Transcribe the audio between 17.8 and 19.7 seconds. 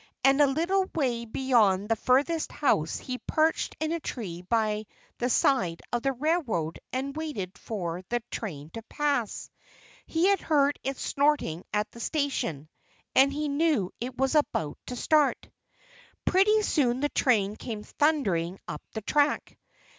thundering up the track.